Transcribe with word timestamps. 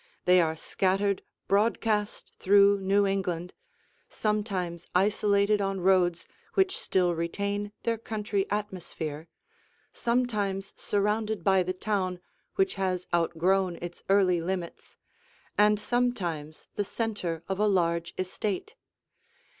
They 0.25 0.41
are 0.41 0.55
scattered 0.55 1.21
broadcast 1.47 2.31
through 2.39 2.79
New 2.79 3.05
England, 3.05 3.53
sometimes 4.09 4.87
isolated 4.95 5.61
on 5.61 5.79
roads 5.79 6.25
which 6.55 6.75
still 6.75 7.13
retain 7.13 7.71
their 7.83 7.99
country 7.99 8.47
atmosphere, 8.49 9.27
sometimes 9.93 10.73
surrounded 10.75 11.43
by 11.43 11.61
the 11.61 11.73
town 11.73 12.19
which 12.55 12.73
has 12.81 13.05
outgrown 13.13 13.77
its 13.79 14.01
early 14.09 14.41
limits, 14.41 14.97
and 15.55 15.79
sometimes 15.79 16.67
the 16.73 16.83
center 16.83 17.43
of 17.47 17.59
a 17.59 17.67
large 17.67 18.15
estate. 18.17 18.73